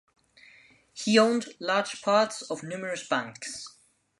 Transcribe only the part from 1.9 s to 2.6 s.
parts